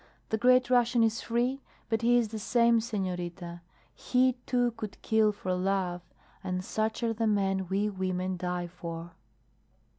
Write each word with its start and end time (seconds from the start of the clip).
The 0.29 0.37
great 0.39 0.71
Russian 0.71 1.03
is 1.03 1.21
free, 1.21 1.61
but 1.87 2.01
he 2.01 2.17
is 2.17 2.29
the 2.29 2.39
same, 2.39 2.81
senorita 2.81 3.61
he 3.93 4.33
too 4.47 4.71
could 4.71 4.99
kill 5.03 5.31
for 5.31 5.53
love, 5.53 6.01
and 6.43 6.65
such 6.65 7.03
are 7.03 7.13
the 7.13 7.27
men 7.27 7.67
we 7.67 7.87
women 7.87 8.35
die 8.35 8.65
for!" 8.65 9.11